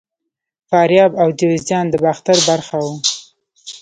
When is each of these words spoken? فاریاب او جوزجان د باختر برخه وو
فاریاب 0.69 1.11
او 1.21 1.27
جوزجان 1.39 1.85
د 1.89 1.95
باختر 2.03 2.37
برخه 2.49 2.75
وو 2.83 2.95